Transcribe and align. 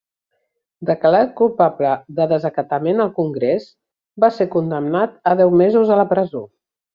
Declarat 0.89 1.35
culpable 1.41 1.91
de 2.19 2.25
desacatament 2.31 3.03
al 3.05 3.11
Congrés, 3.19 3.67
va 4.25 4.31
ser 4.39 4.49
condemnat 4.57 5.15
a 5.33 5.35
deu 5.43 5.55
mesos 5.63 5.93
a 5.95 6.01
la 6.01 6.09
presó. 6.17 6.43